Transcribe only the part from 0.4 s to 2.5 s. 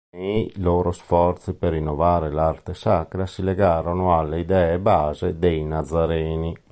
loro sforzi per rinnovare